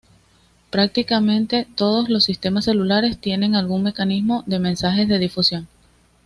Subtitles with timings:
[0.71, 5.67] Prácticamente todos los sistemas celulares tienen algún mecanismo de mensajes de difusión.